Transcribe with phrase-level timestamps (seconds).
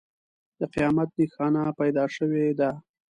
[0.59, 2.69] د قیامت نښانه پیدا شوې ده.